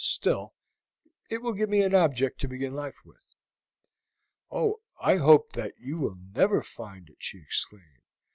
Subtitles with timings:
[0.03, 0.55] Still,
[1.29, 3.35] it will give me an object to begin life with."
[4.49, 8.01] "Oh, I hope that you will never find it!" she exclaimed.